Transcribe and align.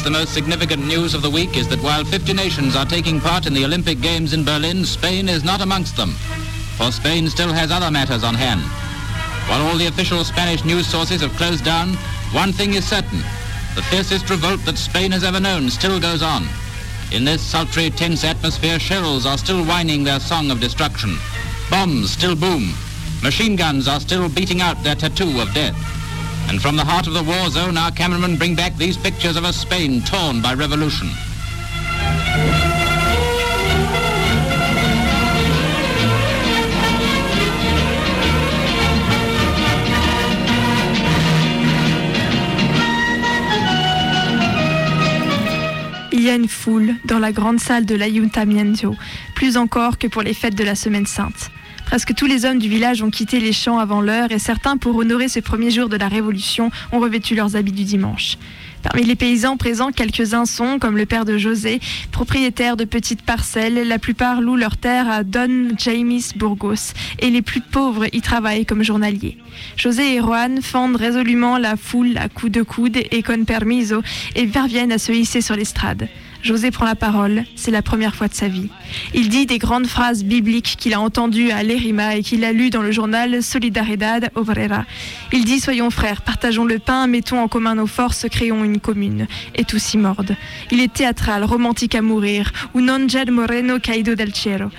Perhaps 0.00 0.16
the 0.16 0.18
most 0.18 0.32
significant 0.32 0.86
news 0.86 1.12
of 1.12 1.20
the 1.20 1.28
week 1.28 1.58
is 1.58 1.68
that 1.68 1.82
while 1.82 2.06
50 2.06 2.32
nations 2.32 2.74
are 2.74 2.86
taking 2.86 3.20
part 3.20 3.44
in 3.44 3.52
the 3.52 3.66
Olympic 3.66 4.00
Games 4.00 4.32
in 4.32 4.46
Berlin, 4.46 4.86
Spain 4.86 5.28
is 5.28 5.44
not 5.44 5.60
amongst 5.60 5.94
them. 5.94 6.12
For 6.78 6.90
Spain 6.90 7.28
still 7.28 7.52
has 7.52 7.70
other 7.70 7.90
matters 7.90 8.24
on 8.24 8.34
hand. 8.34 8.62
While 9.50 9.60
all 9.60 9.76
the 9.76 9.88
official 9.88 10.24
Spanish 10.24 10.64
news 10.64 10.86
sources 10.86 11.20
have 11.20 11.36
closed 11.36 11.66
down, 11.66 11.96
one 12.32 12.50
thing 12.50 12.72
is 12.72 12.88
certain. 12.88 13.18
The 13.74 13.82
fiercest 13.92 14.30
revolt 14.30 14.64
that 14.64 14.78
Spain 14.78 15.12
has 15.12 15.22
ever 15.22 15.38
known 15.38 15.68
still 15.68 16.00
goes 16.00 16.22
on. 16.22 16.48
In 17.12 17.26
this 17.26 17.42
sultry, 17.42 17.90
tense 17.90 18.24
atmosphere, 18.24 18.78
shells 18.78 19.26
are 19.26 19.36
still 19.36 19.66
whining 19.66 20.02
their 20.02 20.20
song 20.20 20.50
of 20.50 20.60
destruction. 20.60 21.18
Bombs 21.68 22.12
still 22.12 22.34
boom. 22.34 22.72
Machine 23.22 23.54
guns 23.54 23.86
are 23.86 24.00
still 24.00 24.30
beating 24.30 24.62
out 24.62 24.82
their 24.82 24.94
tattoo 24.94 25.42
of 25.42 25.52
death. 25.52 25.99
And 26.50 26.60
from 26.60 26.74
the 26.74 26.84
heart 26.84 27.06
of 27.06 27.14
the 27.14 27.22
war 27.22 27.48
zone, 27.48 27.76
our 27.76 27.92
cameramen 27.92 28.36
bring 28.36 28.56
back 28.56 28.76
these 28.76 28.96
pictures 28.96 29.36
of 29.36 29.44
a 29.44 29.52
Spain 29.52 30.02
torn 30.02 30.42
by 30.42 30.52
revolution. 30.52 31.06
Il 46.10 46.22
y 46.22 46.30
a 46.30 46.34
une 46.34 46.48
foule 46.48 46.96
dans 47.04 47.20
la 47.20 47.30
grande 47.30 47.60
salle 47.60 47.86
de 47.86 47.94
l'Ayuntamiento, 47.94 48.96
plus 49.36 49.56
encore 49.56 49.98
que 49.98 50.08
pour 50.08 50.22
les 50.22 50.34
fêtes 50.34 50.56
de 50.56 50.64
la 50.64 50.74
Semaine 50.74 51.06
Sainte. 51.06 51.52
Presque 51.90 52.14
tous 52.14 52.26
les 52.26 52.44
hommes 52.44 52.60
du 52.60 52.68
village 52.68 53.02
ont 53.02 53.10
quitté 53.10 53.40
les 53.40 53.52
champs 53.52 53.80
avant 53.80 54.00
l'heure 54.00 54.30
et 54.30 54.38
certains, 54.38 54.76
pour 54.76 54.94
honorer 54.94 55.26
ce 55.26 55.40
premier 55.40 55.72
jour 55.72 55.88
de 55.88 55.96
la 55.96 56.06
Révolution, 56.06 56.70
ont 56.92 57.00
revêtu 57.00 57.34
leurs 57.34 57.56
habits 57.56 57.72
du 57.72 57.82
dimanche. 57.82 58.38
Parmi 58.84 59.02
les 59.02 59.16
paysans 59.16 59.56
présents, 59.56 59.90
quelques-uns 59.90 60.44
sont, 60.44 60.78
comme 60.78 60.96
le 60.96 61.04
père 61.04 61.24
de 61.24 61.36
José, 61.36 61.80
propriétaires 62.12 62.76
de 62.76 62.84
petites 62.84 63.22
parcelles. 63.22 63.88
La 63.88 63.98
plupart 63.98 64.40
louent 64.40 64.54
leurs 64.54 64.76
terres 64.76 65.10
à 65.10 65.24
Don 65.24 65.70
James 65.78 66.20
Burgos 66.36 66.94
et 67.18 67.28
les 67.28 67.42
plus 67.42 67.60
pauvres 67.60 68.06
y 68.12 68.20
travaillent 68.20 68.66
comme 68.66 68.84
journaliers. 68.84 69.36
José 69.76 70.14
et 70.14 70.20
Juan 70.20 70.62
fendent 70.62 70.94
résolument 70.94 71.58
la 71.58 71.74
foule 71.74 72.16
à 72.18 72.28
coups 72.28 72.52
de 72.52 72.62
coude 72.62 72.98
et 72.98 73.22
con 73.24 73.44
permiso 73.44 74.00
et 74.36 74.46
parviennent 74.46 74.92
à 74.92 74.98
se 74.98 75.10
hisser 75.10 75.40
sur 75.40 75.56
l'estrade. 75.56 76.08
José 76.42 76.70
prend 76.70 76.86
la 76.86 76.94
parole, 76.94 77.44
c'est 77.54 77.70
la 77.70 77.82
première 77.82 78.14
fois 78.14 78.28
de 78.28 78.34
sa 78.34 78.48
vie. 78.48 78.68
Il 79.14 79.28
dit 79.28 79.46
des 79.46 79.58
grandes 79.58 79.86
phrases 79.86 80.24
bibliques 80.24 80.76
qu'il 80.78 80.94
a 80.94 81.00
entendues 81.00 81.50
à 81.50 81.62
Lerima 81.62 82.16
et 82.16 82.22
qu'il 82.22 82.44
a 82.44 82.52
lues 82.52 82.70
dans 82.70 82.82
le 82.82 82.92
journal 82.92 83.42
Solidaridad 83.42 84.30
Obrera. 84.34 84.84
Il 85.32 85.44
dit 85.44 85.60
Soyons 85.60 85.90
frères, 85.90 86.22
partageons 86.22 86.64
le 86.64 86.78
pain, 86.78 87.06
mettons 87.06 87.40
en 87.40 87.48
commun 87.48 87.74
nos 87.74 87.86
forces, 87.86 88.26
créons 88.30 88.64
une 88.64 88.80
commune. 88.80 89.26
Et 89.54 89.64
tous 89.64 89.78
s'y 89.78 89.98
mordent. 89.98 90.36
Il 90.70 90.80
est 90.80 90.92
théâtral, 90.92 91.44
romantique 91.44 91.94
à 91.94 92.02
mourir, 92.02 92.52
ou 92.74 92.80
non 92.80 93.08
jed 93.08 93.30
moreno 93.30 93.78
caído 93.78 94.14
del 94.14 94.32
cielo. 94.32 94.70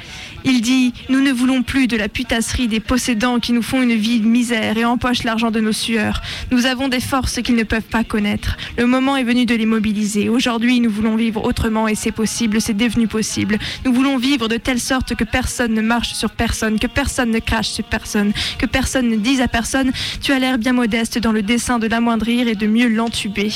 Il 0.43 0.61
dit 0.61 0.93
Nous 1.09 1.21
ne 1.21 1.31
voulons 1.31 1.63
plus 1.63 1.87
de 1.87 1.97
la 1.97 2.09
putasserie 2.09 2.67
des 2.67 2.79
possédants 2.79 3.39
qui 3.39 3.53
nous 3.53 3.61
font 3.61 3.81
une 3.81 3.93
vie 3.93 4.19
de 4.19 4.27
misère 4.27 4.77
et 4.77 4.85
empochent 4.85 5.23
l'argent 5.23 5.51
de 5.51 5.59
nos 5.59 5.71
sueurs. 5.71 6.21
Nous 6.51 6.65
avons 6.65 6.87
des 6.87 6.99
forces 6.99 7.41
qu'ils 7.41 7.55
ne 7.55 7.63
peuvent 7.63 7.81
pas 7.81 8.03
connaître. 8.03 8.57
Le 8.77 8.85
moment 8.85 9.17
est 9.17 9.23
venu 9.23 9.45
de 9.45 9.55
les 9.55 9.65
mobiliser. 9.65 10.29
Aujourd'hui, 10.29 10.79
nous 10.79 10.89
voulons 10.89 11.15
vivre 11.15 11.43
autrement 11.43 11.87
et 11.87 11.95
c'est 11.95 12.11
possible, 12.11 12.61
c'est 12.61 12.75
devenu 12.75 13.07
possible. 13.07 13.59
Nous 13.85 13.93
voulons 13.93 14.17
vivre 14.17 14.47
de 14.47 14.57
telle 14.57 14.79
sorte 14.79 15.15
que 15.15 15.23
personne 15.23 15.73
ne 15.73 15.81
marche 15.81 16.13
sur 16.13 16.31
personne, 16.31 16.79
que 16.79 16.87
personne 16.87 17.31
ne 17.31 17.39
crache 17.39 17.69
sur 17.69 17.83
personne, 17.83 18.33
que 18.57 18.65
personne 18.65 19.09
ne 19.09 19.17
dise 19.17 19.41
à 19.41 19.47
personne 19.47 19.91
Tu 20.21 20.31
as 20.31 20.39
l'air 20.39 20.57
bien 20.57 20.73
modeste 20.73 21.19
dans 21.19 21.31
le 21.31 21.43
dessein 21.43 21.79
de 21.79 21.87
l'amoindrir 21.87 22.47
et 22.47 22.55
de 22.55 22.67
mieux 22.67 22.87
l'entuber. 22.87 23.51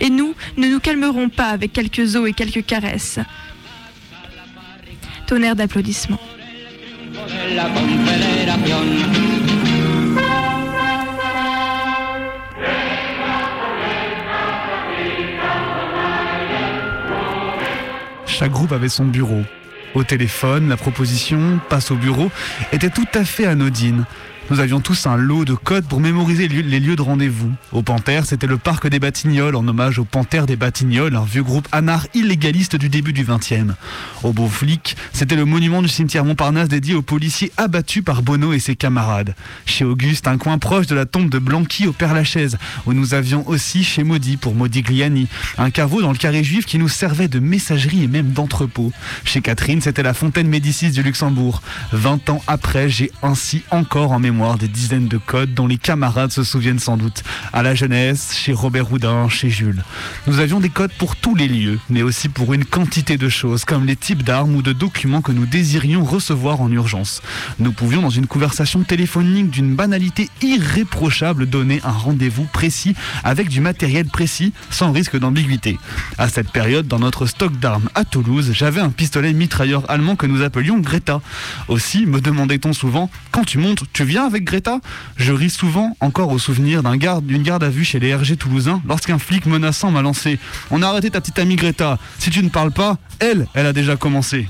Et 0.00 0.10
nous 0.10 0.34
ne 0.56 0.68
nous 0.68 0.80
calmerons 0.80 1.28
pas 1.28 1.48
avec 1.48 1.72
quelques 1.72 2.16
os 2.16 2.28
et 2.28 2.32
quelques 2.32 2.64
caresses. 2.64 3.18
Tonnerre 5.26 5.56
d'applaudissements. 5.56 6.20
Chaque 18.26 18.52
groupe 18.52 18.72
avait 18.72 18.88
son 18.88 19.06
bureau. 19.06 19.42
Au 19.94 20.04
téléphone, 20.04 20.68
la 20.68 20.76
proposition 20.76 21.58
passe 21.68 21.90
au 21.90 21.96
bureau 21.96 22.30
était 22.70 22.90
tout 22.90 23.08
à 23.14 23.24
fait 23.24 23.46
anodine. 23.46 24.04
Nous 24.48 24.60
avions 24.60 24.80
tous 24.80 25.08
un 25.08 25.16
lot 25.16 25.44
de 25.44 25.54
codes 25.54 25.86
pour 25.86 25.98
mémoriser 25.98 26.46
les 26.46 26.78
lieux- 26.78 26.94
de 26.94 27.02
rendez-vous. 27.02 27.50
Au 27.72 27.82
Panthère, 27.82 28.24
c'était 28.26 28.46
le 28.46 28.58
parc 28.58 28.86
des 28.88 29.00
Batignolles, 29.00 29.56
en 29.56 29.66
hommage 29.66 29.98
au 29.98 30.04
Panthère 30.04 30.46
des 30.46 30.54
Batignolles, 30.54 31.16
un 31.16 31.24
vieux 31.24 31.42
groupe 31.42 31.66
anard 31.72 32.06
illégaliste 32.14 32.76
du 32.76 32.88
début 32.88 33.12
du 33.12 33.24
XXe. 33.24 33.74
Au 34.22 34.32
Beauflic, 34.32 34.96
c'était 35.12 35.34
le 35.34 35.44
monument 35.44 35.82
du 35.82 35.88
cimetière 35.88 36.24
Montparnasse 36.24 36.68
dédié 36.68 36.94
aux 36.94 37.02
policiers 37.02 37.50
abattus 37.56 38.04
par 38.04 38.22
Bono 38.22 38.52
et 38.52 38.60
ses 38.60 38.76
camarades. 38.76 39.34
Chez 39.66 39.84
Auguste, 39.84 40.28
un 40.28 40.38
coin 40.38 40.58
proche 40.58 40.86
de 40.86 40.94
la 40.94 41.06
tombe 41.06 41.28
de 41.28 41.40
Blanqui 41.40 41.88
au 41.88 41.92
Père-Lachaise, 41.92 42.56
où 42.86 42.92
nous 42.92 43.14
avions 43.14 43.46
aussi 43.48 43.82
chez 43.82 44.04
Maudit 44.04 44.36
pour 44.36 44.54
Modigliani, 44.54 45.26
un 45.58 45.70
caveau 45.70 46.00
dans 46.02 46.12
le 46.12 46.18
carré 46.18 46.44
juif 46.44 46.66
qui 46.66 46.78
nous 46.78 46.88
servait 46.88 47.28
de 47.28 47.40
messagerie 47.40 48.04
et 48.04 48.08
même 48.08 48.30
d'entrepôt. 48.30 48.92
Chez 49.24 49.40
Catherine, 49.40 49.80
c'était 49.80 50.04
la 50.04 50.14
fontaine 50.14 50.46
Médicis 50.46 50.90
du 50.92 51.02
Luxembourg. 51.02 51.62
20 51.92 52.30
ans 52.30 52.42
après, 52.46 52.88
j'ai 52.88 53.10
ainsi 53.24 53.64
encore 53.72 54.12
en 54.12 54.20
mémoire 54.20 54.35
des 54.36 54.68
dizaines 54.68 55.08
de 55.08 55.16
codes 55.16 55.54
dont 55.54 55.66
les 55.66 55.78
camarades 55.78 56.30
se 56.30 56.44
souviennent 56.44 56.78
sans 56.78 56.98
doute. 56.98 57.22
À 57.54 57.62
la 57.62 57.74
jeunesse, 57.74 58.34
chez 58.36 58.52
Robert 58.52 58.92
Houdin, 58.92 59.28
chez 59.30 59.48
Jules. 59.48 59.82
Nous 60.26 60.40
avions 60.40 60.60
des 60.60 60.68
codes 60.68 60.92
pour 60.98 61.16
tous 61.16 61.34
les 61.34 61.48
lieux, 61.48 61.78
mais 61.88 62.02
aussi 62.02 62.28
pour 62.28 62.52
une 62.52 62.64
quantité 62.64 63.16
de 63.16 63.30
choses, 63.30 63.64
comme 63.64 63.86
les 63.86 63.96
types 63.96 64.22
d'armes 64.22 64.54
ou 64.54 64.60
de 64.60 64.72
documents 64.72 65.22
que 65.22 65.32
nous 65.32 65.46
désirions 65.46 66.04
recevoir 66.04 66.60
en 66.60 66.70
urgence. 66.70 67.22
Nous 67.58 67.72
pouvions, 67.72 68.02
dans 68.02 68.10
une 68.10 68.26
conversation 68.26 68.82
téléphonique 68.82 69.50
d'une 69.50 69.74
banalité 69.74 70.28
irréprochable, 70.42 71.46
donner 71.46 71.80
un 71.82 71.92
rendez-vous 71.92 72.44
précis 72.44 72.94
avec 73.24 73.48
du 73.48 73.60
matériel 73.60 74.06
précis, 74.06 74.52
sans 74.70 74.92
risque 74.92 75.18
d'ambiguïté. 75.18 75.78
À 76.18 76.28
cette 76.28 76.50
période, 76.50 76.86
dans 76.86 76.98
notre 76.98 77.24
stock 77.24 77.58
d'armes 77.58 77.88
à 77.94 78.04
Toulouse, 78.04 78.50
j'avais 78.52 78.80
un 78.80 78.90
pistolet 78.90 79.32
mitrailleur 79.32 79.90
allemand 79.90 80.14
que 80.14 80.26
nous 80.26 80.42
appelions 80.42 80.78
Greta. 80.78 81.22
Aussi, 81.68 82.04
me 82.04 82.20
demandait-on 82.20 82.74
souvent, 82.74 83.10
quand 83.30 83.44
tu 83.44 83.56
montes, 83.58 83.84
tu 83.94 84.04
viens 84.04 84.25
avec 84.26 84.44
Greta 84.44 84.80
Je 85.16 85.32
ris 85.32 85.50
souvent 85.50 85.96
encore 86.00 86.30
au 86.30 86.38
souvenir 86.38 86.82
d'un 86.82 86.96
garde, 86.96 87.24
d'une 87.26 87.42
garde 87.42 87.64
à 87.64 87.68
vue 87.68 87.84
chez 87.84 87.98
les 87.98 88.14
RG 88.14 88.36
toulousains 88.36 88.82
lorsqu'un 88.86 89.18
flic 89.18 89.46
menaçant 89.46 89.90
m'a 89.90 90.02
lancé 90.02 90.38
On 90.70 90.82
a 90.82 90.88
arrêté 90.88 91.10
ta 91.10 91.20
petite 91.20 91.38
amie 91.38 91.56
Greta. 91.56 91.98
Si 92.18 92.30
tu 92.30 92.42
ne 92.42 92.48
parles 92.48 92.72
pas, 92.72 92.98
elle, 93.20 93.46
elle 93.54 93.66
a 93.66 93.72
déjà 93.72 93.96
commencé. 93.96 94.48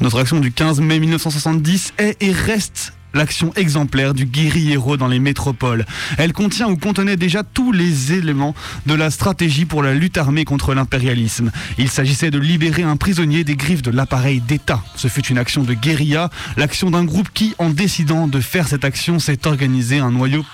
Notre 0.00 0.20
action 0.20 0.40
du 0.40 0.52
15 0.52 0.80
mai 0.80 1.00
1970 1.00 1.92
est 1.98 2.22
et 2.22 2.32
reste 2.32 2.94
l'action 3.14 3.52
exemplaire 3.56 4.14
du 4.14 4.26
guerriero 4.26 4.96
dans 4.96 5.08
les 5.08 5.18
métropoles. 5.18 5.86
Elle 6.18 6.32
contient 6.32 6.68
ou 6.68 6.76
contenait 6.76 7.16
déjà 7.16 7.42
tous 7.42 7.72
les 7.72 8.12
éléments 8.12 8.54
de 8.86 8.94
la 8.94 9.10
stratégie 9.10 9.64
pour 9.64 9.82
la 9.82 9.94
lutte 9.94 10.18
armée 10.18 10.44
contre 10.44 10.74
l'impérialisme. 10.74 11.50
Il 11.78 11.88
s'agissait 11.88 12.30
de 12.30 12.38
libérer 12.38 12.82
un 12.82 12.96
prisonnier 12.96 13.44
des 13.44 13.56
griffes 13.56 13.82
de 13.82 13.90
l'appareil 13.90 14.40
d'État. 14.40 14.82
Ce 14.96 15.08
fut 15.08 15.26
une 15.26 15.38
action 15.38 15.62
de 15.62 15.74
guérilla, 15.74 16.30
l'action 16.56 16.90
d'un 16.90 17.04
groupe 17.04 17.28
qui, 17.32 17.54
en 17.58 17.70
décidant 17.70 18.28
de 18.28 18.40
faire 18.40 18.68
cette 18.68 18.84
action, 18.84 19.18
s'est 19.18 19.46
organisé, 19.46 20.00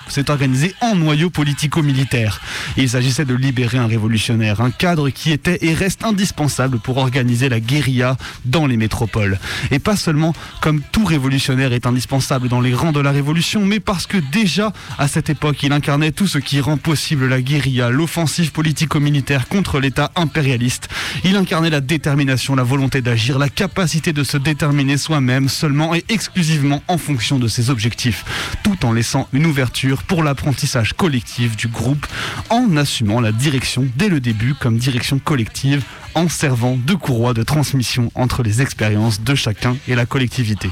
s'est 0.09 0.31
organisé 0.31 0.75
en 0.81 0.95
noyau 0.95 1.31
politico-militaire. 1.31 2.41
Il 2.77 2.89
s'agissait 2.89 3.25
de 3.25 3.35
libérer 3.35 3.79
un 3.79 3.87
révolutionnaire, 3.87 4.61
un 4.61 4.71
cadre 4.71 5.11
qui 5.11 5.33
était 5.33 5.59
et 5.63 5.75
reste 5.75 6.05
indispensable 6.05 6.79
pour 6.79 6.99
organiser 6.99 7.49
la 7.49 7.61
guérilla 7.61 8.17
dans 8.45 8.67
les 8.67 8.77
métropoles. 8.77 9.39
Et 9.71 9.79
pas 9.79 9.97
seulement 9.97 10.35
comme 10.61 10.81
tout 10.93 11.05
révolutionnaire 11.05 11.73
est 11.73 11.87
indispensable 11.87 12.44
dans 12.49 12.61
les 12.61 12.75
rangs 12.75 12.93
de 12.93 13.01
la 13.01 13.11
révolution, 13.11 13.65
mais 13.65 13.81
parce 13.81 14.07
que 14.07 14.19
déjà 14.19 14.73
à 14.99 15.09
cette 15.09 15.31
époque, 15.31 15.63
il 15.63 15.73
incarnait 15.73 16.13
tout 16.13 16.27
ce 16.27 16.39
qui 16.39 16.61
rend 16.61 16.77
possible 16.77 17.29
la 17.29 17.41
guérilla, 17.41 17.91
l'offensive 17.91 18.53
politico-militaire 18.53 19.49
contre 19.49 19.81
l'État 19.81 20.11
impérialiste. 20.17 20.89
Il 21.25 21.37
incarnait 21.37 21.71
la 21.71 21.81
détermination, 21.81 22.55
la 22.55 22.63
volonté 22.63 23.01
d'agir, 23.01 23.39
la 23.39 23.49
capacité 23.49 24.13
de 24.13 24.25
se 24.25 24.37
déterminer 24.37 24.97
soi-même 24.97 25.49
seulement 25.49 25.95
et 25.95 26.05
exclusivement 26.09 26.83
en 26.89 26.99
fonction 26.99 27.39
de 27.39 27.49
ses 27.49 27.71
objectifs, 27.71 28.25
tout 28.63 28.85
en 28.85 28.93
laissant 28.93 29.29
une 29.33 29.47
ouverture 29.47 30.03
pour 30.03 30.23
l'apprentissage 30.23 30.93
collectif 30.93 31.57
du 31.57 31.69
groupe, 31.69 32.07
en 32.51 32.77
assumant 32.77 33.21
la 33.21 33.33
direction 33.33 33.87
dès 33.97 34.09
le 34.09 34.21
début 34.21 34.55
comme 34.55 34.79
direction 34.79 35.19
collective, 35.19 35.83
en 36.15 36.29
servant 36.29 36.77
de 36.77 36.95
courroie 36.95 37.35
de 37.35 37.43
transmission 37.43 38.11
entre 38.15 38.43
les 38.43 38.63
expériences 38.63 39.23
de 39.23 39.35
chacun 39.35 39.77
et 39.89 39.95
la 39.95 40.07
collectivité. 40.07 40.71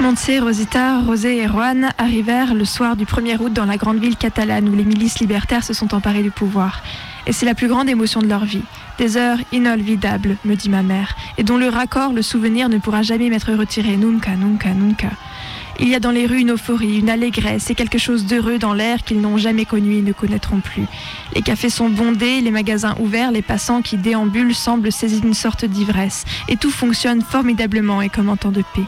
Montse, 0.00 0.30
Rosita, 0.40 1.00
Rosé 1.00 1.42
et 1.42 1.46
Juan 1.46 1.90
arrivèrent 1.98 2.54
le 2.54 2.64
soir 2.64 2.96
du 2.96 3.04
1er 3.04 3.36
août 3.38 3.52
dans 3.52 3.66
la 3.66 3.76
grande 3.76 3.98
ville 3.98 4.16
catalane 4.16 4.66
où 4.66 4.74
les 4.74 4.84
milices 4.84 5.20
libertaires 5.20 5.62
se 5.62 5.74
sont 5.74 5.94
emparées 5.94 6.22
du 6.22 6.30
pouvoir. 6.30 6.82
Et 7.26 7.32
c'est 7.32 7.44
la 7.44 7.54
plus 7.54 7.68
grande 7.68 7.88
émotion 7.90 8.22
de 8.22 8.26
leur 8.26 8.46
vie. 8.46 8.62
Des 8.96 9.18
heures 9.18 9.36
inolvidables, 9.52 10.36
me 10.46 10.54
dit 10.54 10.70
ma 10.70 10.82
mère, 10.82 11.14
et 11.36 11.42
dont 11.42 11.58
le 11.58 11.68
raccord, 11.68 12.14
le 12.14 12.22
souvenir 12.22 12.70
ne 12.70 12.78
pourra 12.78 13.02
jamais 13.02 13.28
m'être 13.28 13.52
retiré. 13.52 13.98
Nunca, 13.98 14.36
nunca, 14.36 14.72
nunca. 14.72 15.10
Il 15.78 15.88
y 15.88 15.94
a 15.94 16.00
dans 16.00 16.10
les 16.10 16.26
rues 16.26 16.40
une 16.40 16.52
euphorie, 16.52 16.98
une 16.98 17.10
allégresse 17.10 17.68
et 17.68 17.74
quelque 17.74 17.98
chose 17.98 18.24
d'heureux 18.24 18.58
dans 18.58 18.72
l'air 18.72 19.04
qu'ils 19.04 19.20
n'ont 19.20 19.36
jamais 19.36 19.66
connu 19.66 19.96
et 19.96 20.02
ne 20.02 20.12
connaîtront 20.12 20.60
plus. 20.60 20.86
Les 21.34 21.42
cafés 21.42 21.70
sont 21.70 21.90
bondés, 21.90 22.40
les 22.40 22.50
magasins 22.50 22.94
ouverts, 23.00 23.32
les 23.32 23.42
passants 23.42 23.82
qui 23.82 23.98
déambulent 23.98 24.54
semblent 24.54 24.92
saisir 24.92 25.24
une 25.24 25.34
sorte 25.34 25.66
d'ivresse, 25.66 26.24
et 26.48 26.56
tout 26.56 26.70
fonctionne 26.70 27.20
formidablement 27.20 28.00
et 28.00 28.08
comme 28.08 28.30
en 28.30 28.36
temps 28.36 28.50
de 28.50 28.64
paix. 28.74 28.86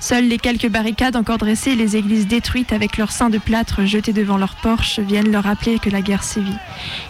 Seules 0.00 0.28
les 0.28 0.38
quelques 0.38 0.68
barricades 0.68 1.14
encore 1.14 1.36
dressées 1.36 1.72
et 1.72 1.76
les 1.76 1.94
églises 1.94 2.26
détruites 2.26 2.72
avec 2.72 2.96
leurs 2.96 3.12
seins 3.12 3.28
de 3.28 3.36
plâtre 3.36 3.84
jetés 3.84 4.14
devant 4.14 4.38
leurs 4.38 4.56
porches 4.56 4.98
viennent 4.98 5.30
leur 5.30 5.44
rappeler 5.44 5.78
que 5.78 5.90
la 5.90 6.00
guerre 6.00 6.24
sévit. 6.24 6.56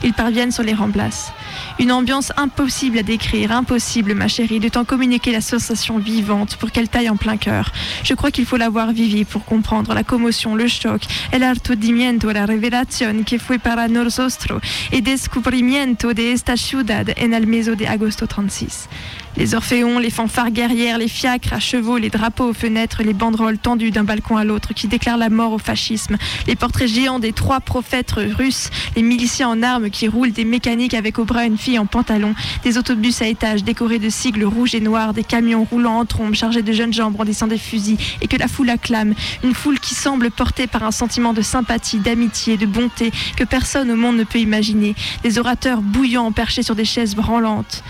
Ils 0.02 0.12
parviennent 0.12 0.50
sur 0.50 0.64
les 0.64 0.74
remplaces. 0.74 1.32
Une 1.78 1.92
ambiance 1.92 2.32
impossible 2.36 2.98
à 2.98 3.02
décrire, 3.04 3.52
impossible, 3.52 4.14
ma 4.14 4.26
chérie, 4.26 4.58
de 4.58 4.68
t'en 4.68 4.84
communiquer 4.84 5.30
la 5.30 5.40
sensation 5.40 5.98
vivante 5.98 6.56
pour 6.56 6.72
qu'elle 6.72 6.88
taille 6.88 7.08
en 7.08 7.16
plein 7.16 7.36
cœur. 7.36 7.70
Je 8.02 8.14
crois 8.14 8.32
qu'il 8.32 8.44
faut 8.44 8.56
l'avoir 8.56 8.90
vivi 8.90 9.24
pour 9.24 9.44
comprendre 9.44 9.94
la 9.94 10.02
commotion, 10.02 10.56
le 10.56 10.66
choc, 10.66 11.02
el 11.30 11.44
hartudimiento, 11.44 12.32
la 12.32 12.44
revelación 12.44 13.24
que 13.24 13.38
fue 13.38 13.58
para 13.58 13.86
nosotros 13.86 14.60
et 14.90 15.00
descubrimiento 15.00 16.12
de 16.12 16.32
esta 16.32 16.56
ciudad 16.56 17.06
en 17.16 17.34
el 17.34 17.46
mes 17.46 17.66
de 17.66 17.86
agosto 17.86 18.26
36. 18.26 18.88
Les 19.36 19.54
orphéons, 19.54 19.98
les 19.98 20.10
fanfares 20.10 20.50
guerrières, 20.50 20.98
les 20.98 21.08
fiacres 21.08 21.52
à 21.52 21.60
chevaux, 21.60 21.98
les 21.98 22.10
drapeaux 22.10 22.50
aux 22.50 22.52
fenêtres, 22.52 23.02
les 23.04 23.12
banderoles 23.14 23.58
tendues 23.58 23.92
d'un 23.92 24.02
balcon 24.02 24.36
à 24.36 24.44
l'autre 24.44 24.74
qui 24.74 24.88
déclarent 24.88 25.16
la 25.16 25.30
mort 25.30 25.52
au 25.52 25.58
fascisme, 25.58 26.16
les 26.48 26.56
portraits 26.56 26.88
géants 26.88 27.20
des 27.20 27.32
trois 27.32 27.60
prophètes 27.60 28.12
russes, 28.12 28.70
les 28.96 29.02
miliciens 29.02 29.48
en 29.48 29.62
armes 29.62 29.88
qui 29.88 30.08
roulent, 30.08 30.32
des 30.32 30.44
mécaniques 30.44 30.94
avec 30.94 31.18
au 31.18 31.24
bras 31.24 31.44
une 31.44 31.56
fille 31.56 31.78
en 31.78 31.86
pantalon, 31.86 32.34
des 32.64 32.76
autobus 32.76 33.22
à 33.22 33.28
étages 33.28 33.62
décorés 33.62 34.00
de 34.00 34.10
sigles 34.10 34.44
rouges 34.44 34.74
et 34.74 34.80
noirs, 34.80 35.14
des 35.14 35.24
camions 35.24 35.64
roulant 35.64 35.98
en 35.98 36.04
trombe 36.04 36.34
chargés 36.34 36.62
de 36.62 36.72
jeunes 36.72 36.92
gens 36.92 37.12
brandissant 37.12 37.46
des 37.46 37.58
fusils 37.58 37.98
et 38.20 38.26
que 38.26 38.36
la 38.36 38.48
foule 38.48 38.70
acclame, 38.70 39.14
une 39.44 39.54
foule 39.54 39.78
qui 39.78 39.94
semble 39.94 40.30
portée 40.30 40.66
par 40.66 40.82
un 40.82 40.90
sentiment 40.90 41.32
de 41.32 41.42
sympathie, 41.42 41.98
d'amitié, 41.98 42.56
de 42.56 42.66
bonté 42.66 43.12
que 43.36 43.44
personne 43.44 43.90
au 43.92 43.96
monde 43.96 44.16
ne 44.16 44.24
peut 44.24 44.40
imaginer, 44.40 44.96
des 45.22 45.38
orateurs 45.38 45.82
bouillants 45.82 46.32
perchés 46.32 46.64
sur 46.64 46.74
des 46.74 46.84
chaises 46.84 47.14
branlantes 47.14 47.84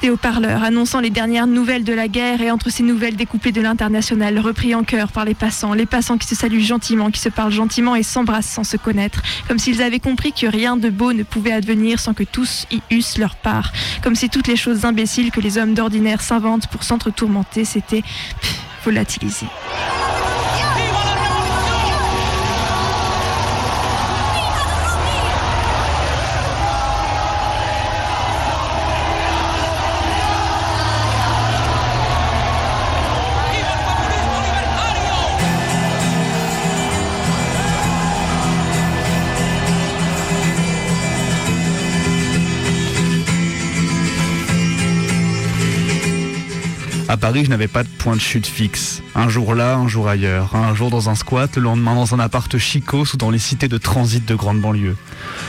des 0.00 0.10
haut-parleurs 0.10 0.62
annonçant 0.62 1.00
les 1.00 1.10
dernières 1.10 1.46
nouvelles 1.46 1.84
de 1.84 1.92
la 1.92 2.08
guerre 2.08 2.40
et 2.40 2.50
entre 2.50 2.70
ces 2.70 2.82
nouvelles 2.82 3.16
découplées 3.16 3.52
de 3.52 3.60
l'international, 3.60 4.38
repris 4.38 4.74
en 4.74 4.84
chœur 4.84 5.12
par 5.12 5.24
les 5.24 5.34
passants, 5.34 5.74
les 5.74 5.86
passants 5.86 6.18
qui 6.18 6.26
se 6.26 6.34
saluent 6.34 6.60
gentiment, 6.60 7.10
qui 7.10 7.20
se 7.20 7.28
parlent 7.28 7.52
gentiment 7.52 7.94
et 7.96 8.02
s'embrassent 8.02 8.50
sans 8.50 8.64
se 8.64 8.76
connaître, 8.76 9.22
comme 9.48 9.58
s'ils 9.58 9.82
avaient 9.82 10.00
compris 10.00 10.32
que 10.32 10.46
rien 10.46 10.76
de 10.76 10.90
beau 10.90 11.12
ne 11.12 11.22
pouvait 11.22 11.52
advenir 11.52 12.00
sans 12.00 12.14
que 12.14 12.24
tous 12.24 12.66
y 12.70 12.80
eussent 12.94 13.18
leur 13.18 13.36
part, 13.36 13.72
comme 14.02 14.14
si 14.14 14.28
toutes 14.28 14.46
les 14.46 14.56
choses 14.56 14.84
imbéciles 14.84 15.30
que 15.30 15.40
les 15.40 15.58
hommes 15.58 15.74
d'ordinaire 15.74 16.20
s'inventent 16.20 16.68
pour 16.68 16.84
s'entre-tourmenter 16.84 17.64
s'étaient 17.64 18.04
volatilisées. 18.84 19.46
Paris, 47.20 47.44
je 47.44 47.50
n'avais 47.50 47.68
pas 47.68 47.82
de 47.82 47.88
point 47.88 48.16
de 48.16 48.20
chute 48.20 48.46
fixe. 48.46 49.02
Un 49.14 49.28
jour 49.28 49.54
là, 49.54 49.76
un 49.76 49.88
jour 49.88 50.08
ailleurs. 50.08 50.56
Un 50.56 50.74
jour 50.74 50.88
dans 50.88 51.10
un 51.10 51.14
squat, 51.14 51.54
le 51.56 51.62
lendemain 51.62 51.94
dans 51.94 52.14
un 52.14 52.18
appart 52.18 52.56
chicos 52.56 53.12
ou 53.12 53.16
dans 53.18 53.30
les 53.30 53.38
cités 53.38 53.68
de 53.68 53.76
transit 53.76 54.26
de 54.26 54.34
grande 54.34 54.60
banlieue. 54.60 54.96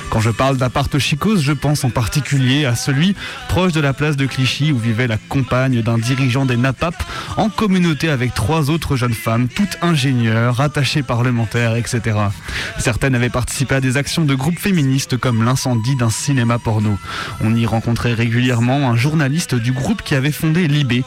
Quand 0.10 0.20
je 0.20 0.30
parle 0.30 0.58
d'appart 0.58 1.00
chicos, 1.00 1.40
je 1.42 1.54
pense 1.54 1.86
en 1.86 1.90
particulier 1.90 2.66
à 2.66 2.76
celui 2.76 3.16
proche 3.48 3.72
de 3.72 3.80
la 3.80 3.94
place 3.94 4.18
de 4.18 4.26
Clichy 4.26 4.74
où 4.74 4.78
vivait 4.78 5.08
la 5.08 5.18
compagne 5.18 5.82
d'un 5.82 5.98
dirigeant 5.98 6.46
des 6.46 6.58
NAPAP 6.58 7.02
en 7.38 7.50
communauté 7.50 8.10
avec 8.10 8.34
trois 8.34 8.70
autres 8.70 8.98
jeunes 8.98 9.14
femmes, 9.14 9.48
toutes 9.48 9.78
ingénieures, 9.82 10.60
attachées 10.60 11.04
parlementaires, 11.04 11.78
etc. 11.78 12.18
Certaines 12.80 13.16
avaient 13.16 13.30
participé 13.30 13.76
à 13.76 13.82
des 13.82 13.96
actions 13.96 14.26
de 14.26 14.36
groupes 14.36 14.60
féministes 14.60 15.16
comme 15.16 15.46
l'incendie 15.46 15.96
d'un 15.96 16.10
cinéma 16.10 16.60
porno. 16.60 16.98
On 17.40 17.56
y 17.56 17.66
rencontrait 17.66 18.14
régulièrement 18.14 18.90
un 18.90 18.98
journaliste 18.98 19.56
du 19.56 19.72
groupe 19.72 20.02
qui 20.02 20.16
avait 20.16 20.34
fondé 20.34 20.68
Libé. 20.68 21.06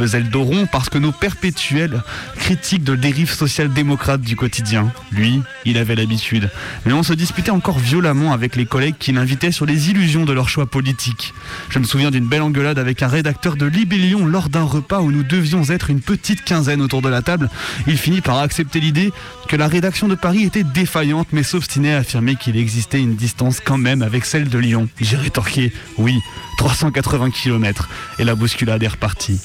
Faisait 0.00 0.20
le 0.20 0.64
parce 0.72 0.88
que 0.88 0.96
nos 0.96 1.12
perpétuels 1.12 2.02
critiques 2.36 2.84
de 2.84 2.94
dérives 2.96 3.30
social-démocrates 3.30 4.22
du 4.22 4.34
quotidien. 4.34 4.90
Lui, 5.12 5.42
il 5.66 5.76
avait 5.76 5.94
l'habitude. 5.94 6.48
Mais 6.86 6.94
on 6.94 7.02
se 7.02 7.12
disputait 7.12 7.50
encore 7.50 7.78
violemment 7.78 8.32
avec 8.32 8.56
les 8.56 8.64
collègues 8.64 8.94
qui 8.98 9.12
l'invitaient 9.12 9.52
sur 9.52 9.66
les 9.66 9.90
illusions 9.90 10.24
de 10.24 10.32
leur 10.32 10.48
choix 10.48 10.64
politique. 10.64 11.34
Je 11.68 11.78
me 11.78 11.84
souviens 11.84 12.10
d'une 12.10 12.26
belle 12.26 12.40
engueulade 12.40 12.78
avec 12.78 13.02
un 13.02 13.08
rédacteur 13.08 13.56
de 13.56 13.66
Libellion 13.66 14.24
lors 14.24 14.48
d'un 14.48 14.62
repas 14.62 15.00
où 15.00 15.12
nous 15.12 15.22
devions 15.22 15.64
être 15.64 15.90
une 15.90 16.00
petite 16.00 16.44
quinzaine 16.44 16.80
autour 16.80 17.02
de 17.02 17.10
la 17.10 17.20
table. 17.20 17.50
Il 17.86 17.98
finit 17.98 18.22
par 18.22 18.38
accepter 18.38 18.80
l'idée 18.80 19.12
que 19.48 19.56
la 19.56 19.68
rédaction 19.68 20.08
de 20.08 20.14
Paris 20.14 20.44
était 20.44 20.64
défaillante 20.64 21.28
mais 21.32 21.42
s'obstinait 21.42 21.92
à 21.92 21.98
affirmer 21.98 22.36
qu'il 22.36 22.56
existait 22.56 23.00
une 23.00 23.16
distance 23.16 23.60
quand 23.62 23.78
même 23.78 24.00
avec 24.00 24.24
celle 24.24 24.48
de 24.48 24.58
Lyon. 24.58 24.88
J'ai 24.98 25.16
rétorqué 25.16 25.74
oui, 25.98 26.18
380 26.60 27.30
km 27.30 27.88
et 28.18 28.24
la 28.24 28.34
bousculade 28.34 28.82
est 28.82 28.88
repartie. 28.88 29.40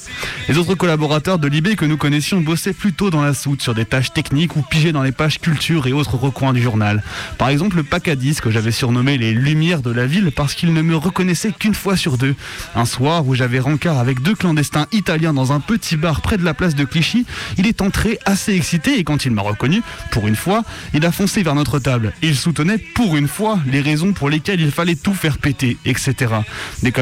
Les 0.48 0.58
autres 0.58 0.74
collaborateurs 0.74 1.38
de 1.38 1.48
l'IB 1.48 1.74
que 1.74 1.86
nous 1.86 1.96
connaissions 1.96 2.42
bossaient 2.42 2.74
plutôt 2.74 3.08
dans 3.08 3.22
la 3.22 3.32
soute 3.32 3.62
sur 3.62 3.74
des 3.74 3.86
tâches 3.86 4.12
techniques 4.12 4.54
ou 4.54 4.60
pigeaient 4.60 4.92
dans 4.92 5.02
les 5.02 5.12
pages 5.12 5.40
culture 5.40 5.86
et 5.86 5.94
autres 5.94 6.16
recoins 6.16 6.52
du 6.52 6.60
journal. 6.60 7.02
Par 7.38 7.48
exemple, 7.48 7.76
le 7.76 7.84
Pacadis 7.84 8.34
que 8.42 8.50
j'avais 8.50 8.70
surnommé 8.70 9.16
les 9.16 9.32
lumières 9.32 9.80
de 9.80 9.90
la 9.90 10.04
ville 10.04 10.30
parce 10.30 10.52
qu'il 10.52 10.74
ne 10.74 10.82
me 10.82 10.94
reconnaissait 10.94 11.52
qu'une 11.58 11.74
fois 11.74 11.96
sur 11.96 12.18
deux. 12.18 12.34
Un 12.74 12.84
soir 12.84 13.26
où 13.26 13.34
j'avais 13.34 13.60
rencard 13.60 13.98
avec 13.98 14.20
deux 14.20 14.34
clandestins 14.34 14.86
italiens 14.92 15.32
dans 15.32 15.52
un 15.52 15.60
petit 15.60 15.96
bar 15.96 16.20
près 16.20 16.36
de 16.36 16.44
la 16.44 16.52
place 16.52 16.74
de 16.74 16.84
Clichy, 16.84 17.24
il 17.56 17.66
est 17.66 17.80
entré 17.80 18.18
assez 18.26 18.52
excité 18.52 18.98
et 18.98 19.04
quand 19.04 19.24
il 19.24 19.30
m'a 19.30 19.40
reconnu, 19.40 19.80
pour 20.10 20.26
une 20.26 20.36
fois, 20.36 20.64
il 20.92 21.06
a 21.06 21.12
foncé 21.12 21.42
vers 21.42 21.54
notre 21.54 21.78
table. 21.78 22.12
Il 22.20 22.36
soutenait 22.36 22.76
pour 22.76 23.16
une 23.16 23.26
fois 23.26 23.58
les 23.66 23.80
raisons 23.80 24.12
pour 24.12 24.28
lesquelles 24.28 24.60
il 24.60 24.70
fallait 24.70 24.96
tout 24.96 25.14
faire 25.14 25.38
péter, 25.38 25.78
etc. 25.86 26.26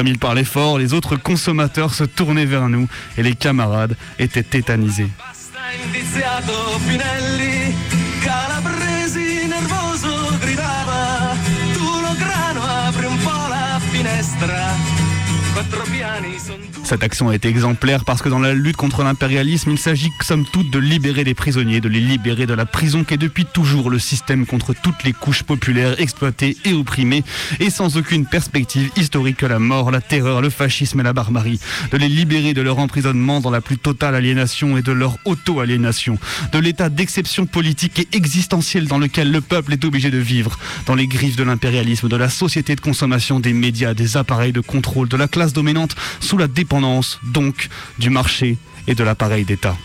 il 0.07 0.19
parlait 0.19 0.43
fort, 0.43 0.77
les 0.77 0.93
autres 0.93 1.15
consommateurs 1.15 1.93
se 1.93 2.03
tournaient 2.03 2.45
vers 2.45 2.69
nous 2.69 2.87
et 3.17 3.23
les 3.23 3.35
camarades 3.35 3.95
étaient 4.19 4.43
tétanisés. 4.43 5.09
Cette 16.83 17.03
action 17.03 17.31
est 17.31 17.45
exemplaire 17.45 18.05
parce 18.05 18.21
que 18.21 18.29
dans 18.29 18.39
la 18.39 18.53
lutte 18.53 18.75
contre 18.75 19.03
l'impérialisme, 19.03 19.71
il 19.71 19.79
s'agit 19.79 20.11
somme 20.21 20.45
toute 20.45 20.69
de 20.69 20.79
libérer 20.79 21.23
les 21.23 21.33
prisonniers, 21.33 21.81
de 21.81 21.89
les 21.89 21.99
libérer 21.99 22.45
de 22.45 22.53
la 22.53 22.65
prison 22.65 23.03
qui 23.03 23.15
est 23.15 23.17
depuis 23.17 23.45
toujours 23.45 23.89
le 23.89 23.99
système 23.99 24.45
contre 24.45 24.73
toutes 24.73 25.03
les 25.03 25.13
couches 25.13 25.43
populaires 25.43 25.99
exploitées 25.99 26.55
et 26.63 26.73
opprimées 26.73 27.23
et 27.59 27.69
sans 27.69 27.97
aucune 27.97 28.25
perspective 28.25 28.91
historique 28.95 29.37
que 29.37 29.45
la 29.45 29.59
mort, 29.59 29.91
la 29.91 30.01
terreur, 30.01 30.41
le 30.41 30.49
fascisme 30.49 30.99
et 30.99 31.03
la 31.03 31.13
barbarie. 31.13 31.59
De 31.91 31.97
les 31.97 32.07
libérer 32.07 32.53
de 32.53 32.61
leur 32.61 32.79
emprisonnement 32.79 33.41
dans 33.41 33.51
la 33.51 33.61
plus 33.61 33.77
totale 33.77 34.15
aliénation 34.15 34.77
et 34.77 34.81
de 34.81 34.91
leur 34.91 35.17
auto-aliénation. 35.25 36.17
De 36.51 36.59
l'état 36.59 36.89
d'exception 36.89 37.45
politique 37.45 37.99
et 37.99 38.07
existentielle 38.13 38.87
dans 38.87 38.99
lequel 38.99 39.31
le 39.31 39.41
peuple 39.41 39.73
est 39.73 39.85
obligé 39.85 40.11
de 40.11 40.19
vivre. 40.19 40.57
Dans 40.85 40.95
les 40.95 41.07
griffes 41.07 41.35
de 41.35 41.43
l'impérialisme, 41.43 42.07
de 42.07 42.15
la 42.15 42.29
société 42.29 42.75
de 42.75 42.81
consommation, 42.81 43.39
des 43.39 43.53
médias, 43.53 43.93
des 43.93 44.17
appareils 44.17 44.53
de 44.53 44.61
contrôle, 44.61 45.07
de 45.07 45.17
la 45.17 45.27
classe 45.27 45.53
dominante 45.53 45.95
sous 46.19 46.37
la 46.37 46.47
dépendance 46.47 47.19
donc 47.23 47.69
du 47.99 48.09
marché 48.09 48.57
et 48.87 48.95
de 48.95 49.03
l'appareil 49.03 49.45
d'État. 49.45 49.75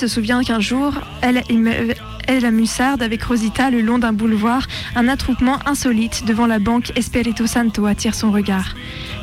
Se 0.00 0.08
souvient 0.08 0.42
qu'un 0.42 0.60
jour, 0.60 0.94
elle, 1.20 1.42
elle 2.26 2.42
la 2.42 2.50
Mussarde 2.50 3.02
avec 3.02 3.22
Rosita 3.22 3.70
le 3.70 3.82
long 3.82 3.98
d'un 3.98 4.14
boulevard, 4.14 4.66
un 4.96 5.08
attroupement 5.08 5.58
insolite 5.66 6.24
devant 6.26 6.46
la 6.46 6.58
banque 6.58 6.90
Espiritu 6.96 7.46
Santo 7.46 7.84
attire 7.84 8.14
son 8.14 8.30
regard. 8.30 8.74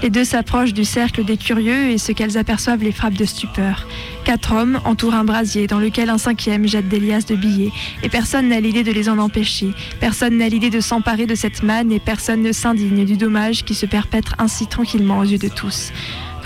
Les 0.03 0.11
deux 0.11 0.23
s'approchent 0.23 0.73
du 0.73 0.85
cercle 0.85 1.25
des 1.25 1.37
curieux 1.37 1.89
et 1.89 1.97
ce 1.97 2.11
qu'elles 2.11 2.37
aperçoivent 2.37 2.83
les 2.83 2.91
frappe 2.91 3.15
de 3.15 3.25
stupeur. 3.25 3.87
Quatre 4.23 4.53
hommes 4.53 4.79
entourent 4.85 5.15
un 5.15 5.23
brasier 5.23 5.65
dans 5.65 5.79
lequel 5.79 6.11
un 6.11 6.19
cinquième 6.19 6.67
jette 6.67 6.89
des 6.89 6.99
liasses 6.99 7.25
de 7.25 7.35
billets 7.35 7.71
et 8.03 8.09
personne 8.09 8.49
n'a 8.49 8.59
l'idée 8.59 8.83
de 8.83 8.91
les 8.91 9.09
en 9.09 9.17
empêcher. 9.17 9.71
Personne 9.99 10.37
n'a 10.37 10.47
l'idée 10.47 10.69
de 10.69 10.79
s'emparer 10.79 11.25
de 11.25 11.33
cette 11.33 11.63
manne 11.63 11.91
et 11.91 11.99
personne 11.99 12.43
ne 12.43 12.51
s'indigne 12.51 13.03
du 13.03 13.17
dommage 13.17 13.65
qui 13.65 13.73
se 13.73 13.87
perpètre 13.87 14.35
ainsi 14.37 14.67
tranquillement 14.67 15.17
aux 15.19 15.23
yeux 15.23 15.39
de 15.39 15.49
tous. 15.49 15.91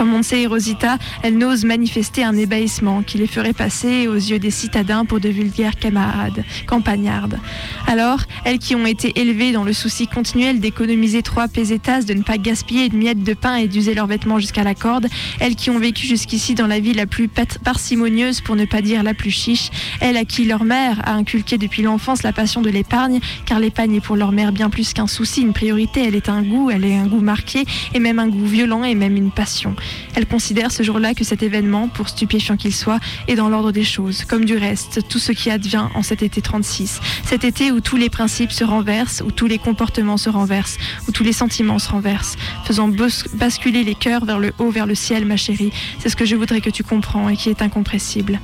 Comme 0.01 0.15
on 0.15 0.23
sait, 0.23 0.47
Rosita, 0.47 0.97
elle 1.21 1.37
n'ose 1.37 1.63
manifester 1.63 2.23
un 2.23 2.35
ébahissement 2.35 3.03
qui 3.03 3.19
les 3.19 3.27
ferait 3.27 3.53
passer 3.53 4.07
aux 4.07 4.15
yeux 4.15 4.39
des 4.39 4.49
citadins 4.49 5.05
pour 5.05 5.19
de 5.19 5.29
vulgaires 5.29 5.75
camarades, 5.75 6.43
campagnardes. 6.65 7.37
Alors, 7.85 8.21
elles 8.43 8.57
qui 8.57 8.73
ont 8.73 8.87
été 8.87 9.13
élevées 9.21 9.51
dans 9.51 9.63
le 9.63 9.73
souci 9.73 10.07
continuel 10.07 10.59
d'économiser 10.59 11.21
trois 11.21 11.47
pesetas, 11.47 12.01
de 12.01 12.15
ne 12.15 12.23
pas 12.23 12.39
gaspiller 12.39 12.87
une 12.87 12.97
miette 12.97 13.23
de 13.23 13.35
pain 13.35 13.57
et 13.57 13.67
d'user 13.67 13.93
leurs 13.93 14.07
vêtements 14.07 14.39
jusqu'à 14.39 14.63
la 14.63 14.73
corde, 14.73 15.05
elles 15.39 15.55
qui 15.55 15.69
ont 15.69 15.77
vécu 15.77 16.07
jusqu'ici 16.07 16.55
dans 16.55 16.65
la 16.65 16.79
vie 16.79 16.95
la 16.95 17.05
plus 17.05 17.27
parcimonieuse 17.63 18.41
pour 18.41 18.55
ne 18.55 18.65
pas 18.65 18.81
dire 18.81 19.03
la 19.03 19.13
plus 19.13 19.29
chiche, 19.29 19.69
elles 19.99 20.17
à 20.17 20.25
qui 20.25 20.45
leur 20.45 20.63
mère 20.63 20.99
a 21.07 21.13
inculqué 21.13 21.59
depuis 21.59 21.83
l'enfance 21.83 22.23
la 22.23 22.33
passion 22.33 22.63
de 22.63 22.71
l'épargne, 22.71 23.19
car 23.45 23.59
l'épargne 23.59 23.97
est 23.97 24.01
pour 24.01 24.15
leur 24.15 24.31
mère 24.31 24.51
bien 24.51 24.71
plus 24.71 24.93
qu'un 24.93 25.05
souci, 25.05 25.43
une 25.43 25.53
priorité, 25.53 26.03
elle 26.07 26.15
est 26.15 26.27
un 26.27 26.41
goût, 26.41 26.71
elle 26.71 26.85
est 26.85 26.95
un 26.95 27.05
goût 27.05 27.21
marqué, 27.21 27.65
et 27.93 27.99
même 27.99 28.17
un 28.17 28.29
goût 28.29 28.47
violent 28.47 28.83
et 28.83 28.95
même 28.95 29.15
une 29.15 29.29
passion. 29.29 29.75
Elle 30.15 30.27
considère 30.27 30.71
ce 30.71 30.83
jour-là 30.83 31.13
que 31.13 31.23
cet 31.23 31.43
événement, 31.43 31.87
pour 31.87 32.09
stupéfiant 32.09 32.57
qu'il 32.57 32.73
soit, 32.73 32.99
est 33.27 33.35
dans 33.35 33.49
l'ordre 33.49 33.71
des 33.71 33.83
choses, 33.83 34.25
comme 34.25 34.45
du 34.45 34.57
reste 34.57 35.07
tout 35.07 35.19
ce 35.19 35.31
qui 35.31 35.49
advient 35.49 35.87
en 35.95 36.03
cet 36.03 36.23
été 36.23 36.41
36. 36.41 36.99
Cet 37.25 37.43
été 37.43 37.71
où 37.71 37.79
tous 37.79 37.97
les 37.97 38.09
principes 38.09 38.51
se 38.51 38.63
renversent, 38.63 39.23
où 39.25 39.31
tous 39.31 39.47
les 39.47 39.57
comportements 39.57 40.17
se 40.17 40.29
renversent, 40.29 40.77
où 41.07 41.11
tous 41.11 41.23
les 41.23 41.33
sentiments 41.33 41.79
se 41.79 41.89
renversent, 41.89 42.37
faisant 42.65 42.89
basculer 43.33 43.83
les 43.83 43.95
cœurs 43.95 44.25
vers 44.25 44.39
le 44.39 44.53
haut, 44.59 44.71
vers 44.71 44.85
le 44.85 44.95
ciel, 44.95 45.25
ma 45.25 45.37
chérie. 45.37 45.71
C'est 45.99 46.09
ce 46.09 46.15
que 46.15 46.25
je 46.25 46.35
voudrais 46.35 46.61
que 46.61 46.69
tu 46.69 46.83
comprends 46.83 47.29
et 47.29 47.37
qui 47.37 47.49
est 47.49 47.61
incompressible. 47.61 48.39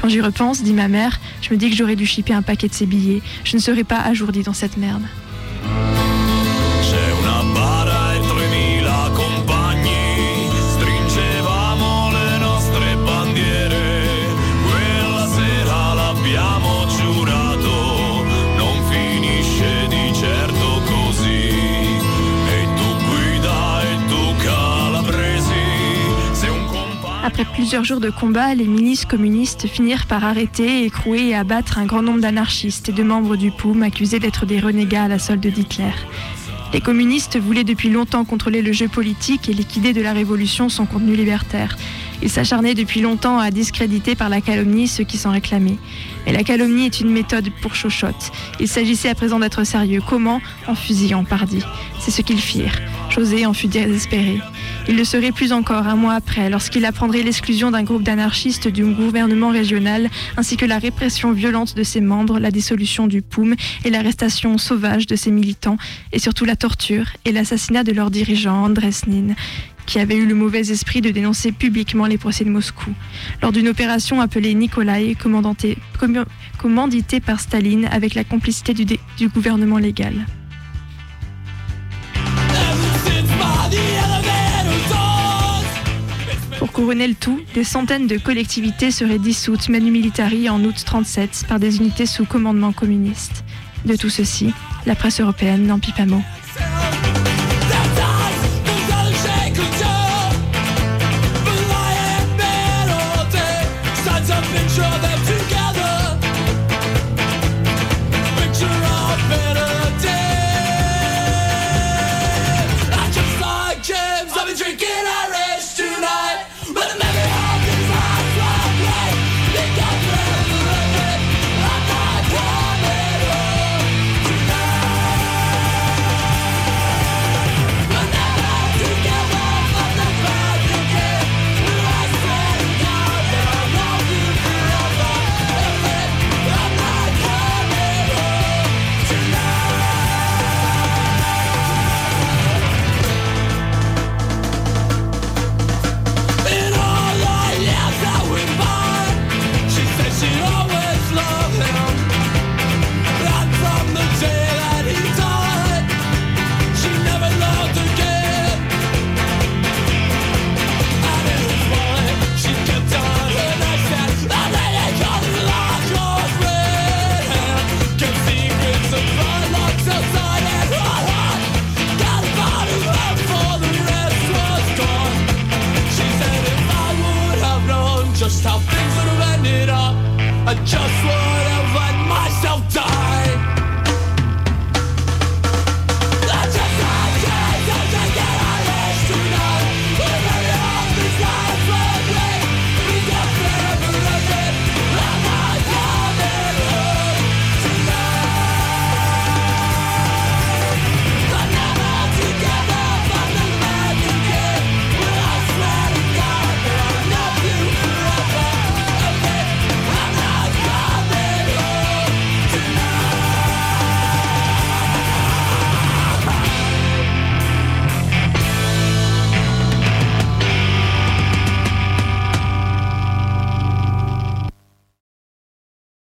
Quand 0.00 0.08
j'y 0.08 0.20
repense, 0.20 0.62
dit 0.62 0.72
ma 0.72 0.88
mère, 0.88 1.20
je 1.42 1.52
me 1.52 1.58
dis 1.58 1.68
que 1.68 1.76
j'aurais 1.76 1.96
dû 1.96 2.06
chipper 2.06 2.32
un 2.32 2.42
paquet 2.42 2.68
de 2.68 2.74
ces 2.74 2.86
billets. 2.86 3.20
Je 3.44 3.56
ne 3.56 3.60
serais 3.60 3.84
pas 3.84 4.00
ajourdi 4.00 4.42
dans 4.42 4.54
cette 4.54 4.78
merde. 4.78 5.02
Après 27.22 27.44
plusieurs 27.44 27.84
jours 27.84 28.00
de 28.00 28.08
combat, 28.08 28.54
les 28.54 28.66
milices 28.66 29.04
communistes 29.04 29.66
finirent 29.66 30.06
par 30.06 30.24
arrêter, 30.24 30.84
écrouer 30.84 31.28
et 31.28 31.34
abattre 31.34 31.76
un 31.76 31.84
grand 31.84 32.00
nombre 32.00 32.20
d'anarchistes 32.20 32.88
et 32.88 32.92
de 32.92 33.02
membres 33.02 33.36
du 33.36 33.50
POUM 33.50 33.82
accusés 33.82 34.18
d'être 34.18 34.46
des 34.46 34.58
renégats 34.58 35.04
à 35.04 35.08
la 35.08 35.18
solde 35.18 35.46
d'Hitler. 35.46 35.92
Les 36.72 36.80
communistes 36.80 37.38
voulaient 37.38 37.64
depuis 37.64 37.90
longtemps 37.90 38.24
contrôler 38.24 38.62
le 38.62 38.72
jeu 38.72 38.88
politique 38.88 39.50
et 39.50 39.52
liquider 39.52 39.92
de 39.92 40.00
la 40.00 40.14
révolution 40.14 40.70
son 40.70 40.86
contenu 40.86 41.14
libertaire. 41.14 41.76
Ils 42.22 42.30
s'acharnaient 42.30 42.74
depuis 42.74 43.02
longtemps 43.02 43.38
à 43.38 43.50
discréditer 43.50 44.14
par 44.14 44.30
la 44.30 44.40
calomnie 44.40 44.88
ceux 44.88 45.04
qui 45.04 45.18
s'en 45.18 45.32
réclamaient. 45.32 45.78
Mais 46.26 46.32
la 46.32 46.44
calomnie 46.44 46.86
est 46.86 47.00
une 47.00 47.10
méthode 47.10 47.50
pour 47.62 47.74
chochotte. 47.74 48.32
Il 48.58 48.68
s'agissait 48.68 49.08
à 49.08 49.14
présent 49.14 49.38
d'être 49.38 49.64
sérieux. 49.64 50.00
Comment 50.06 50.40
En 50.66 50.74
fusillant, 50.74 51.24
pardi. 51.24 51.62
C'est 51.98 52.10
ce 52.10 52.22
qu'ils 52.22 52.40
firent. 52.40 52.78
José 53.10 53.46
en 53.46 53.52
fut 53.52 53.66
désespéré. 53.66 54.38
Il 54.88 54.96
le 54.96 55.04
serait 55.04 55.32
plus 55.32 55.52
encore 55.52 55.86
un 55.86 55.96
mois 55.96 56.14
après, 56.14 56.48
lorsqu'il 56.48 56.84
apprendrait 56.84 57.22
l'exclusion 57.22 57.70
d'un 57.70 57.82
groupe 57.82 58.02
d'anarchistes 58.02 58.68
du 58.68 58.84
gouvernement 58.84 59.50
régional, 59.50 60.08
ainsi 60.36 60.56
que 60.56 60.64
la 60.64 60.78
répression 60.78 61.32
violente 61.32 61.76
de 61.76 61.82
ses 61.82 62.00
membres, 62.00 62.38
la 62.38 62.50
dissolution 62.50 63.06
du 63.06 63.22
POUM 63.22 63.54
et 63.84 63.90
l'arrestation 63.90 64.58
sauvage 64.58 65.06
de 65.06 65.16
ses 65.16 65.30
militants, 65.30 65.76
et 66.12 66.18
surtout 66.18 66.44
la 66.44 66.56
torture 66.56 67.06
et 67.24 67.32
l'assassinat 67.32 67.84
de 67.84 67.92
leur 67.92 68.10
dirigeant 68.10 68.64
Andrés 68.64 68.90
Nin, 69.06 69.34
qui 69.90 69.98
avait 69.98 70.14
eu 70.14 70.24
le 70.24 70.36
mauvais 70.36 70.70
esprit 70.70 71.00
de 71.00 71.10
dénoncer 71.10 71.50
publiquement 71.50 72.06
les 72.06 72.16
procès 72.16 72.44
de 72.44 72.50
Moscou. 72.50 72.92
Lors 73.42 73.50
d'une 73.50 73.66
opération 73.66 74.20
appelée 74.20 74.54
Nikolai, 74.54 75.16
commanditée 76.58 77.20
par 77.20 77.40
Staline 77.40 77.86
avec 77.86 78.14
la 78.14 78.22
complicité 78.22 78.72
du, 78.72 79.28
gouvernement 79.28 79.78
légal. 79.78 80.14
Pour 86.60 86.70
couronner 86.70 87.08
le 87.08 87.14
tout, 87.16 87.40
des 87.54 87.64
centaines 87.64 88.06
de 88.06 88.16
collectivités 88.16 88.92
seraient 88.92 89.18
dissoutes 89.18 89.68
manu 89.68 89.90
militari 89.90 90.48
en 90.48 90.62
août 90.62 90.80
37 90.86 91.46
par 91.48 91.58
des 91.58 91.78
unités 91.78 92.06
sous 92.06 92.26
commandement 92.26 92.70
communiste. 92.70 93.42
De 93.86 93.96
tout 93.96 94.10
ceci, 94.10 94.52
la 94.86 94.94
presse 94.94 95.20
européenne 95.20 95.66
n'en 95.66 95.80
pie 95.80 95.92
pas 95.92 96.06
mot. 96.06 96.22